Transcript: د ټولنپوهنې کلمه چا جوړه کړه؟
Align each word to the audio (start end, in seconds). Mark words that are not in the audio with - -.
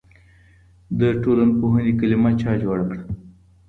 د 0.99 1.01
ټولنپوهنې 1.23 1.93
کلمه 1.99 2.31
چا 2.41 2.51
جوړه 2.63 2.85
کړه؟ 2.91 3.03